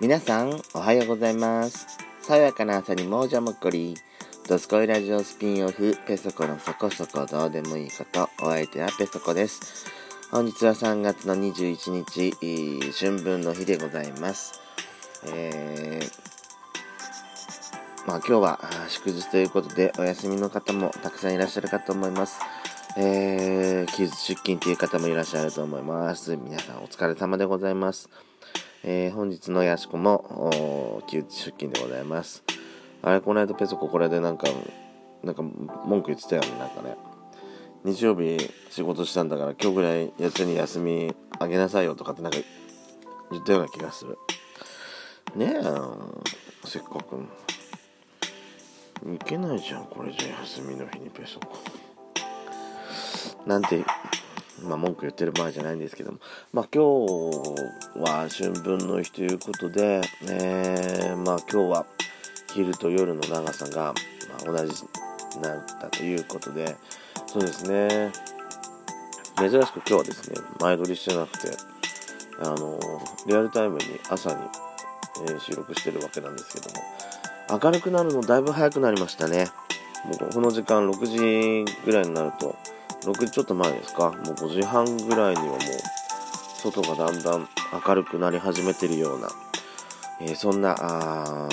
[0.00, 1.86] 皆さん、おはようございます。
[2.22, 3.94] 爽やかな朝にもじゃもっこり。
[4.48, 9.84] ドスコイラジオスピンオフ、ペソコのそこそこどうでもいいこと、お相手はペソコです。
[10.30, 12.32] 本日は3月の21日、
[12.98, 14.62] 春分の日でございます。
[15.26, 16.08] えー、
[18.08, 18.58] まあ今日は
[18.88, 22.40] 祝日ということで、お休みの方もたくさんいらっしゃるかと思います。
[22.96, 26.38] えー、休日出勤という方もいらっしゃると思います。
[26.38, 28.08] 皆さんお疲れ様でございます。
[28.82, 32.42] えー、本日のやしこも、休日出勤でございます。
[33.02, 34.46] あれ、この間ペソコこれでなんか、
[35.22, 36.96] なんか文句言ってたよね、なんかね。
[37.84, 38.38] 日曜日
[38.70, 42.38] 仕事したんだから今日ぐらいやつに休みあげなさいよとかってなんか
[43.30, 44.18] 言ったような気がする。
[45.34, 45.62] ねえ、
[46.64, 47.16] せっかく。
[49.14, 51.56] いけないじゃん、これじゃ休みの日にペソコ。
[53.46, 53.84] なんて
[54.64, 56.18] まあ、文句言ってる場合じゃないんですけども、
[56.52, 61.86] まあ、今日は春分の日ということで、えー、まあ、今日は
[62.54, 63.94] 昼と夜の長さが、
[64.44, 64.72] ま、同じ
[65.36, 66.76] になったということで、
[67.26, 68.12] そうですね、
[69.36, 71.56] 珍しく今日はですね、前撮りしてなくて、
[72.42, 72.78] あの、
[73.26, 74.36] リアルタイムに朝に、
[75.28, 79.46] え、収録してるわけなんですけども、明るくなるのだいぶ早くなりましたね。
[80.04, 82.56] もうこの時間6時ぐらいになると、
[83.02, 84.10] 6時ちょっと前ですか。
[84.10, 85.58] もう5時半ぐらいにはもう
[86.62, 87.48] 外がだんだん
[87.86, 89.28] 明るくなり始めてるような、
[90.20, 91.48] えー、そんなあ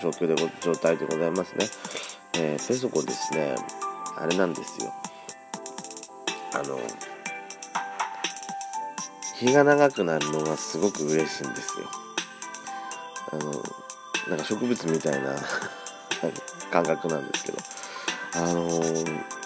[0.00, 1.66] 状況でご状態でございますね、
[2.34, 3.56] えー、ペソコですね。
[4.16, 4.92] あれなんですよ。
[6.54, 6.78] あの
[9.36, 11.86] 日が長くなるのがすごく嬉しいんですよ。
[13.32, 13.50] あの
[14.28, 15.34] なんか植物みたいな
[16.70, 17.58] 感覚なんですけど。
[18.32, 19.39] あのー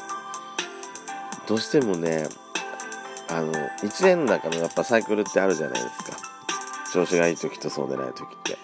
[1.47, 2.27] どうしてもね、
[3.29, 6.17] あの、1年の中のやっぱサイクルってあるじゃないですか。
[6.93, 8.57] 調子がいい時とそうでない時って。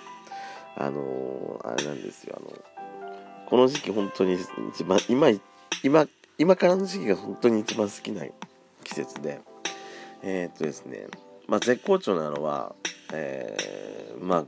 [0.77, 2.53] あのあれなんですよ、あの、
[3.47, 4.39] この時期本当に
[4.73, 5.29] 一番、今、
[5.83, 6.07] 今、
[6.39, 8.25] 今からの時期が本当に一番好きな
[8.85, 9.41] 季節で、
[10.23, 11.09] えー、っとですね、
[11.49, 12.75] まあ絶好調なのは、
[13.13, 14.45] えー、まあ、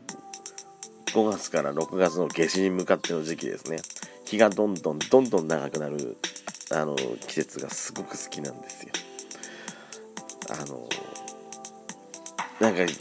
[1.11, 3.79] 5月から6月の夏至に向かっての時期ですね。
[4.25, 6.17] 日がどんどんどんどん長くなる
[6.75, 6.97] あの
[7.27, 8.93] 季節がすごく好きなんですよ。
[10.51, 10.89] あの
[12.61, 12.93] なんか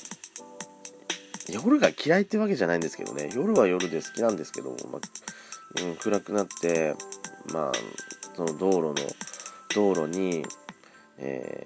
[1.50, 5.00] 夜が嫌いってわけじゃないんですけどね夜は夜で好きなんですけど、ま
[5.84, 6.96] うん、暗くなって
[7.52, 7.72] まあ
[8.36, 8.96] その道路の
[9.74, 10.44] 道路に、
[11.24, 11.64] え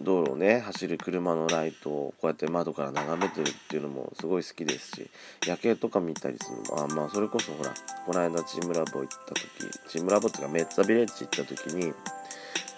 [0.00, 5.10] ー、道路をね走る車のライトをこうやって窓から眺めてるっていうのもすごい好きですし
[5.46, 7.72] 夜景とか見たりするのあまあそれこそほら
[8.04, 9.46] この間チームラボ行った時
[9.88, 11.92] チームラボっていうかメッツァビレッジ行った時に、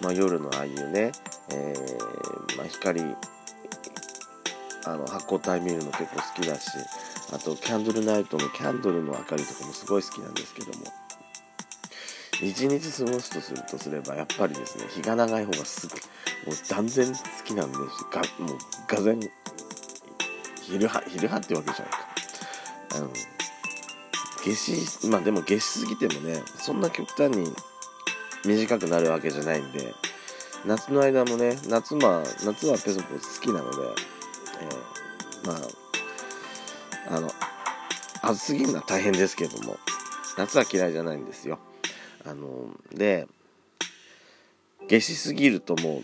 [0.01, 1.11] まあ、夜のああいうね、
[1.51, 3.01] えー、まあ、光
[4.85, 6.69] あの発光体見るの結構好きだし
[7.33, 11.08] あとキャンドルナイトのキャンドルの明かりとかもすごい好きなんですけども。
[12.41, 15.95] 一日過ごすとするとすればやっぱりですね日が長い方がすぐ
[16.47, 17.13] もう断然好
[17.43, 17.79] きなんです。
[18.11, 18.57] がもう
[18.87, 19.19] がぜん
[20.61, 22.09] 昼派昼派ってわけじゃないか。
[22.95, 23.09] あの
[24.45, 27.51] 夏至まあでも夏至過ぎてもねそんな極端に
[28.45, 29.93] 短くなるわけじゃないんで
[30.65, 33.77] 夏の間もね夏,、まあ、夏はペソコ好きなので、
[34.61, 35.53] えー、ま
[37.11, 37.29] ああの
[38.21, 39.77] 暑すぎるのは大変ですけども
[40.37, 41.59] 夏は嫌いじゃないんですよ。
[42.29, 43.27] あので
[44.87, 46.01] 夏至すぎるとも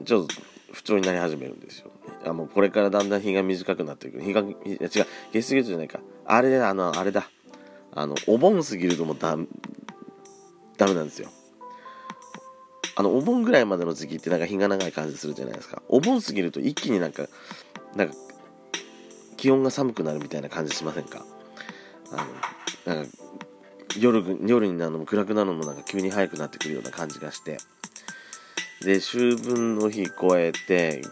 [0.00, 0.34] うちょっと
[0.72, 1.90] 不調になり始めるんですよ。
[2.24, 4.88] あもうこれからだんだん日が短くなっていく日がいや違う。
[4.88, 6.00] 夏至すぎるじゃないか。
[6.24, 7.28] あれあのあれだ。
[7.92, 9.36] あのお盆過ぎるともうダ
[10.76, 11.28] ダメなんですよ。
[12.96, 15.82] あのお盆ぐらいまでの時期ってなんか日が長い感じするじゃないですか。
[15.88, 17.26] お盆過ぎると一気になんか
[17.96, 18.14] なんか
[19.36, 21.24] 気温が寒くなるみたいな感じしませんか？
[22.12, 22.26] あ
[22.86, 23.12] のなんか
[23.96, 27.58] 夜夜になるのも暗くなるのもなんか急に早くなってくるような感じがして
[28.82, 31.02] で秋分の日超えて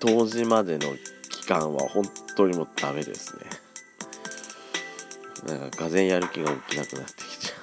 [0.00, 0.86] 冬至までの
[1.30, 2.04] 期間は本
[2.36, 3.68] 当にもうダメですね
[5.46, 7.54] なんか、がぜんやる気が起きなくなってきちゃ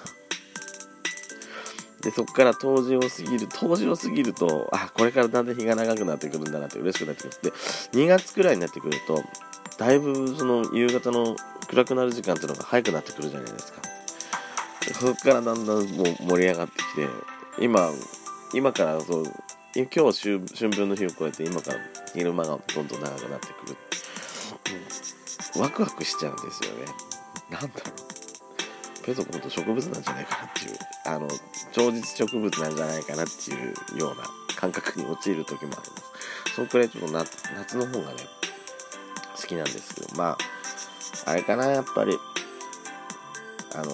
[2.01, 2.04] う。
[2.04, 7.51] で、そっから冬至を過ぎる、冬至を過ぎると、あ、これからだんだん日が長くなってくるんだなって嬉しくなってくる。
[7.51, 7.51] で、
[8.00, 9.24] 2月くらいになってくると、
[9.78, 11.36] だいぶその夕方の
[11.68, 13.81] 暗くなる時間っていうのが早くなってくるじゃないですか。
[14.94, 17.08] そこからだんだんもう盛り上がってきて、
[17.60, 17.90] 今、
[18.54, 19.24] 今からそう、
[19.76, 21.80] 今日春春分の日を超えて今から
[22.14, 23.78] 昼間がどんどん長くなってくる。
[25.56, 26.86] うん、ワクワクしちゃうんですよね。
[27.50, 27.72] なんだろ
[29.02, 29.06] う。
[29.06, 31.28] ペソコほんと植物なんじゃないかなっていう、あの、
[31.72, 34.24] 超実植物なんじゃないかなっていうような
[34.56, 36.06] 感覚に陥る時もあります。
[36.56, 38.16] そのくらいちょっと夏夏の方がね、
[39.36, 40.38] 好きなんですけどま
[41.26, 42.18] ああれかなやっぱり
[43.76, 43.92] あの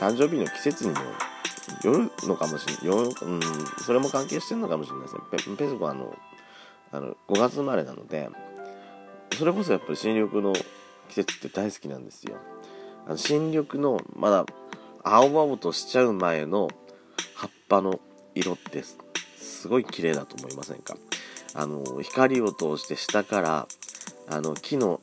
[0.00, 0.98] 誕生日の季節にも
[1.84, 3.40] よるのかもしれない、うん、
[3.84, 5.20] それも関係してるのかもしれないですね。
[5.30, 6.16] ペペソコはあの
[6.90, 8.30] あの5月生まれなので
[9.38, 10.54] それこそやっぱり新緑の
[11.08, 12.36] 季節って大好きなんですよ。
[13.06, 14.46] あの新緑のまだ
[15.02, 16.68] 青々としちゃう前の
[17.34, 18.00] 葉っぱの
[18.34, 18.82] 色って
[19.36, 20.96] すごい綺麗だと思いませんか？
[21.54, 23.68] あの光を通して下から
[24.28, 25.00] あの木の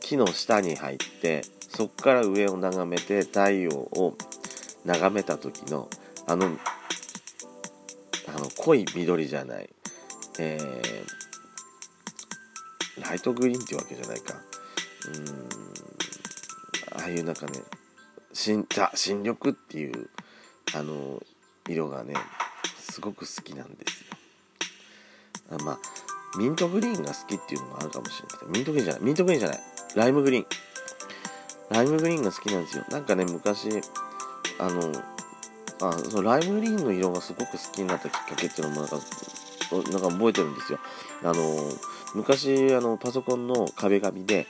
[0.00, 4.16] 木の下に入ってそこから上を眺めて太陽を
[4.84, 5.88] 眺めた時の
[6.26, 9.68] あのあの濃い緑じゃない、
[10.38, 14.34] えー、ライトグリーンっていうわけじゃないか。
[14.34, 15.48] うん
[17.00, 17.60] ああいうなんかね
[18.32, 20.10] 新ザ新緑っていう
[20.74, 21.22] あの
[21.68, 22.14] 色がね
[22.78, 25.56] すごく好きなんですよ。
[25.58, 25.78] あまあ
[26.38, 29.60] ミントグリーンが好きっていうのもあるかもしれないミントグリーンじゃないミントグリーンじゃない
[29.94, 30.46] ライムグリーン。
[31.70, 32.84] ライムグリーンが好きなんですよ。
[32.90, 33.68] なんかね昔
[34.58, 34.92] あの
[35.80, 38.96] あそのライムグリーンの色がすごく好きになったきっかけっていうのもなんか
[39.90, 40.78] なんか覚えてるんですよ。
[41.22, 41.72] あの
[42.14, 44.46] 昔あのパソコンの壁紙で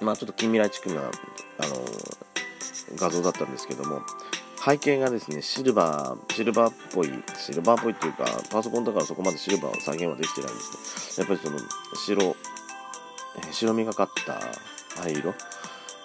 [0.00, 1.76] まあちょっと近未来地区なあの
[2.96, 4.02] 画像だったんですけども
[4.64, 12.36] 背景がですねシルバーシルバーっぽいシルバーっぽいっていうかパソコンだからそこまでシルバーを再現はできてないんですけどやっぱりその白
[13.50, 14.40] 白みがかった
[15.02, 15.34] 灰色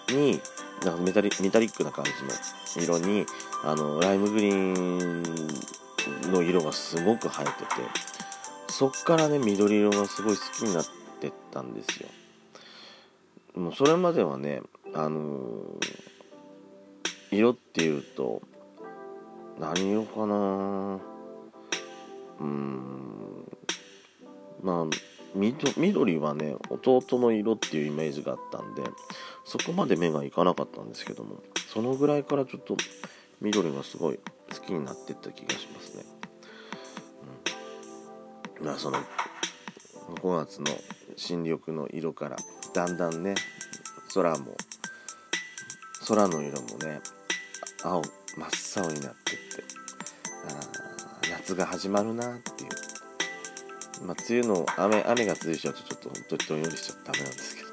[0.09, 0.41] に
[0.83, 2.11] なんかメタリメタリックな感じ
[2.81, 3.25] の色に
[3.63, 5.23] あのライムグリーン
[6.31, 7.57] の色がすごく映えてて
[8.69, 10.85] そっからね緑色がすごい好きになっ
[11.19, 12.07] てったんですよ。
[13.55, 14.61] もうそれまではね
[14.93, 15.63] あのー、
[17.31, 18.43] 色っていうと
[19.59, 20.99] 何色かな
[22.39, 23.51] うん。
[24.61, 24.85] まあ
[25.35, 28.83] 緑はね弟の色っていうイメージがあったんで
[29.45, 31.37] そこまで目がいかなかったんですけども
[31.73, 32.77] そのぐらいからちょっと
[33.41, 34.19] 緑がすごい
[34.51, 36.03] 好きになってった気がしますね、
[38.59, 38.97] うん、まあその
[40.21, 40.67] 5月の
[41.15, 42.37] 新緑の色から
[42.73, 43.35] だんだんね
[44.13, 44.55] 空も
[46.07, 46.99] 空の色もね
[47.83, 49.63] 青真っ青になってって
[50.49, 52.86] あ夏が始まるなっていう。
[54.03, 57.67] まあ、梅雨の雨雨が続いちゃうとちょっと本当にどんよりしちゃダメなんですけど。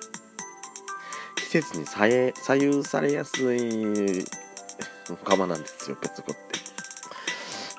[1.36, 2.32] 季節に左
[2.66, 4.24] 右されやすい
[5.24, 6.42] 釜なんですよペツコって。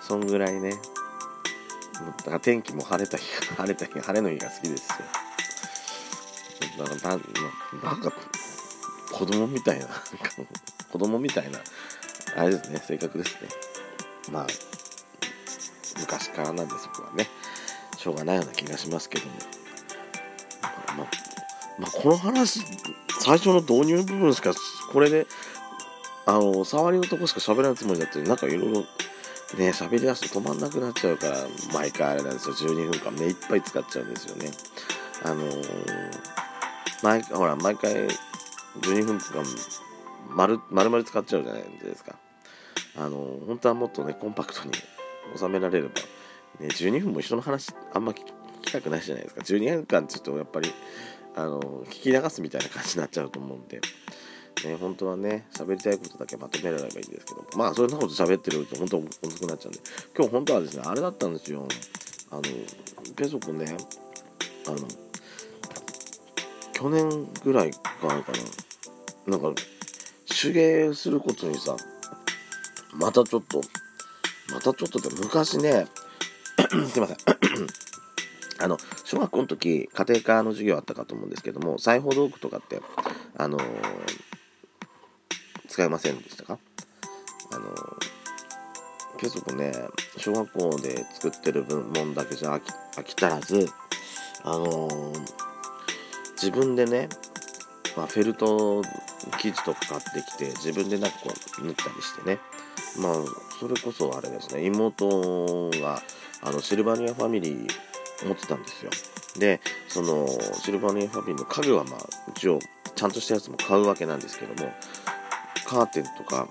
[0.01, 0.73] そんぐらいね。
[2.17, 3.25] だから天気も晴れた日
[3.57, 6.85] 晴れた日晴れの日が好きですよ。
[6.85, 7.17] だから
[7.91, 8.13] なんか
[9.11, 9.87] 子供みたいな
[10.91, 11.59] 子供みたいな
[12.37, 13.49] あれですね性格ですね。
[14.31, 14.47] まあ
[15.99, 17.27] 昔からなんです僕はね。
[18.05, 19.31] しょうがないような気がしますけども、
[20.61, 21.07] まあ、
[21.79, 22.61] まあ、この話
[23.19, 24.53] 最初の導入部分しか
[24.91, 25.25] これで
[26.27, 28.81] あの触りのとこしか喋らないつもりだってなんかいろいろ
[29.57, 31.37] ね喋りだすと止まんなくなっちゃうから
[31.73, 32.55] 毎回あれなんですよ。
[32.55, 34.51] 12分間目いっぱい使っちゃうんですよね。
[35.23, 35.63] あのー、
[37.01, 38.07] 毎ほら毎回
[38.81, 39.43] 12分間
[40.29, 42.15] 丸丸々使っちゃうじゃないですか。
[42.97, 44.73] あのー、本当はもっとねコンパクトに
[45.35, 45.91] 収められれば
[46.59, 48.23] ね、12分も人の話あんま聞
[48.61, 49.41] きたくないじゃないですか。
[49.41, 50.71] 12分間ちょっとやっぱり
[51.35, 53.81] あの聞き流すみたいな感じになっちゃうと思うんで、
[54.65, 59.81] ね、本当はね喋りたいことだけまとめられればいいんですけどまあそんなこと喋ってると本当遅くなっちゃうんで。
[60.15, 61.67] 今日本当はですねあれだったんですよ。
[62.31, 62.41] あの
[63.15, 63.77] ペソコね
[64.67, 64.77] あの
[66.73, 68.31] 去年ぐらいからか
[69.27, 69.37] な。
[69.37, 69.61] なんか
[70.41, 71.75] 手芸することにさ
[72.93, 73.61] またちょっと
[74.53, 75.87] またちょっとで昔ね
[76.89, 77.17] すいません。
[78.59, 82.81] あの、小学校の時、家庭科の授業あったかと思うんですけども、裁縫道具とかって、
[83.37, 83.63] あのー、
[85.67, 86.57] 使えませんでしたか？
[87.51, 87.97] あのー、
[89.19, 89.71] 結構ね、
[90.17, 93.69] 小学校で作ってる分もんだけじゃ飽き飽き足らず、
[94.43, 95.25] あのー、
[96.41, 97.09] 自分でね、
[97.97, 98.81] まあ、フェルト
[99.41, 102.39] 生地とか買ってきて、自分でなんかこう縫ったりしてね、
[102.97, 103.13] まあ、
[103.59, 106.01] それこそあれですね、妹が、
[106.41, 108.91] あのシルバニアファミリー持ってたんですよ。
[109.39, 109.59] で
[109.89, 110.27] その
[110.63, 111.99] シルバニアファミリーの家具はまあ
[112.35, 112.59] 一応
[112.95, 114.71] ちゃんとしたやつも買うわけなんですけども
[115.65, 116.47] カーテンとか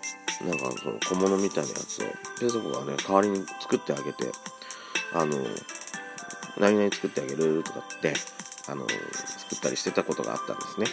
[0.47, 2.07] なんかその小物みたいなやつを
[2.41, 4.31] ペソコがね代わりに作ってあげて
[5.15, 5.37] あの
[6.59, 8.13] 何々作ってあげるとかって
[8.69, 10.87] あの作ったりしてたことがあったんですね。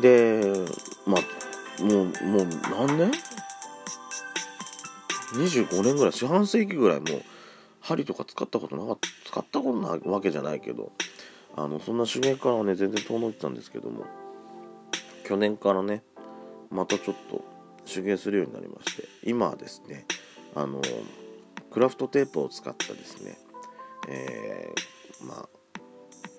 [0.00, 0.66] で
[1.06, 2.48] まあもうもう
[2.86, 3.12] 何年？
[5.34, 7.22] ?25 年ぐらい四半世紀ぐらいもう
[7.80, 10.92] 針とか使ったことなかった使ったことないわけじゃないけど
[11.56, 14.04] あのそんな手芸からはね全然遠のいてたんですけども
[15.24, 16.02] 去年からね
[16.70, 17.44] またちょっと
[17.92, 20.06] 手芸するようになりまして今はですね
[20.54, 20.80] あの
[21.70, 23.38] クラフトテープを使ったですね
[24.08, 25.48] えー、まあ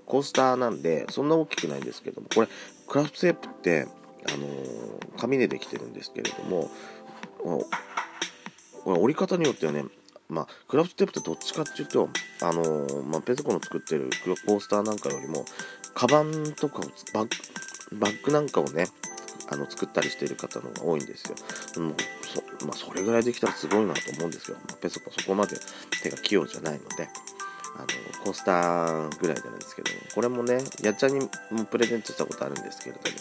[0.05, 2.48] コースターなんでそんな大きくないんですけどもこれ
[2.88, 3.88] クラフトテープって
[4.27, 4.48] あの
[5.17, 6.69] 紙でできてるんですけれども
[8.86, 9.86] 折り方によってはね
[10.29, 12.07] まあ、クラフトテープってどっちかっていうと、
[12.43, 14.12] あのー、まあ、ペソコの作ってる
[14.45, 15.43] コースターなんかよりも、
[15.95, 16.81] カバンとかを
[17.15, 17.29] バッ
[17.89, 18.86] グ、バッグなんかをね、
[19.51, 21.36] あの作ったりしている方の方が多いんですよ。
[21.36, 21.74] う
[22.62, 24.57] そまあ、それぐらいできたらすごいなと思うんですよ。
[24.67, 25.57] まあ、ペソコそこまで
[26.03, 27.09] 手が器用じゃないので、
[27.75, 33.17] あのコースターぐらいなんですけど、これもね、やっちゃんにもプレゼントしたことあるんですけれども、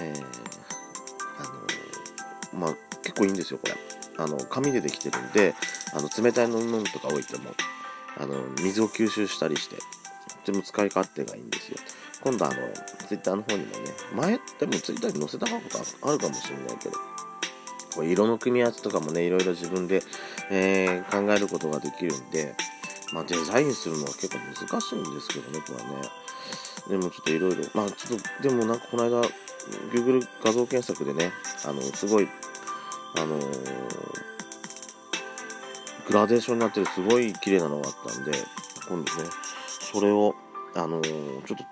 [0.00, 0.24] えー、
[2.52, 3.91] あのまあ、結構いいんですよ、これ。
[4.18, 5.54] あの紙でできてるんで、
[5.94, 7.50] あの冷たい飲み物とか置いても
[8.18, 9.76] あの水を吸収したりして
[10.44, 11.78] とても使い勝手がいいんですよ。
[12.22, 12.54] 今度あの
[13.08, 13.72] Twitter の方にもね
[14.14, 16.94] 前でも Twitter に載せたことあるかもしれないけど
[17.94, 20.02] こう色の組み合わせとかもねいろいろ自分で、
[20.50, 22.54] えー、考えることができるんで
[23.12, 26.08] まあデザインするのは結構難しいんですけどねこれはね。
[26.88, 29.20] でもちょっといろいろまあちょっとでもなんかこの間
[29.92, 31.32] Google 画像検索でね
[31.64, 32.28] あのすごい
[33.16, 33.38] あの
[36.06, 38.32] グラデーションになってるすごい綺麗なのがあったんで、
[38.88, 39.30] 今度ね、
[39.66, 40.34] それを、
[40.74, 41.64] あのー、ちょっと、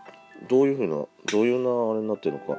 [0.48, 2.58] どういう風な、どういうなあれになってるのか、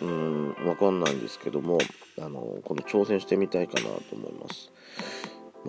[0.00, 1.78] うん、わかんないんですけども、
[2.18, 4.72] あのー、今度挑戦してみたいかなと思います。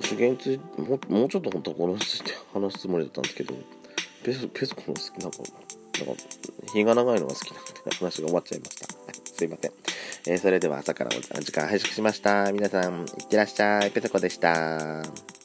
[0.09, 3.53] 手芸についも、もうちょっと本当はこれについて話すつもりだったんですけど、
[4.23, 5.37] ペソ、ペソコの好きな、なんか、
[6.05, 6.23] なんか、
[6.73, 9.08] 日が長いのが好きなんで話が終わっちゃいました。
[9.39, 9.71] すいません。
[10.27, 12.51] えー、それでは朝からお時間拝借しました。
[12.51, 13.91] 皆さん、いってらっしゃい。
[13.91, 15.38] ペタコでした。